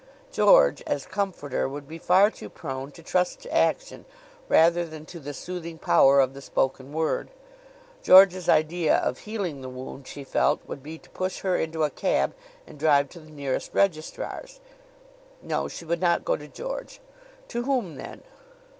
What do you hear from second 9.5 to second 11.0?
the wound, she felt, would be